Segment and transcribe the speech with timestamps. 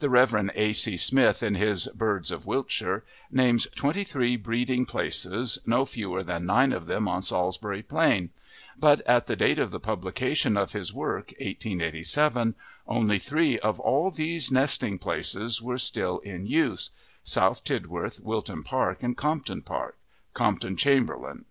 [0.00, 0.50] The Rev.
[0.54, 0.74] A.
[0.74, 0.98] C.
[0.98, 6.74] Smith, in his "Birds of Wiltshire," names twenty three breeding places, no fewer than nine
[6.74, 8.28] of them on Salisbury Plain;
[8.78, 12.54] but at the date of the publication of his work, 1887,
[12.86, 16.90] only three of all these nesting places were still in use:
[17.24, 19.96] South Tidworth, Wilton Park, and Compton Park,
[20.34, 21.46] Compton Chamberlain.